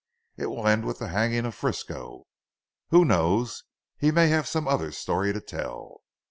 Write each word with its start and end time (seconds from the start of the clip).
"It 0.35 0.47
will 0.47 0.67
end 0.67 0.85
with 0.85 0.97
the 0.97 1.09
hanging 1.09 1.45
of 1.45 1.53
Frisco." 1.53 2.23
"Who 2.89 3.05
knows. 3.05 3.65
He 3.99 4.09
may 4.09 4.29
have 4.29 4.47
some 4.47 4.67
other 4.67 4.91
story 4.91 5.31
to 5.31 5.39
tell." 5.41 6.01